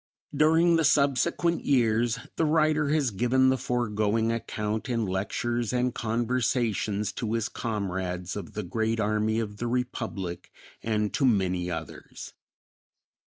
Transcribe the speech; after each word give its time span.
During 0.35 0.77
the 0.77 0.83
subsequent 0.83 1.63
years 1.63 2.17
the 2.35 2.43
writer 2.45 2.89
has 2.89 3.11
given 3.11 3.49
the 3.49 3.55
foregoing 3.59 4.31
account 4.31 4.89
in 4.89 5.05
lectures 5.05 5.71
and 5.71 5.93
conversations 5.93 7.11
to 7.11 7.33
his 7.33 7.47
comrades 7.47 8.35
of 8.35 8.53
the 8.53 8.63
Grand 8.63 8.99
Army 8.99 9.39
of 9.39 9.57
the 9.57 9.67
Republic 9.67 10.51
and 10.81 11.13
to 11.13 11.23
many 11.23 11.69
others. 11.69 12.33